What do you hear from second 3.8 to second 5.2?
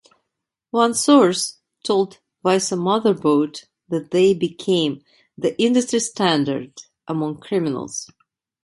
that they became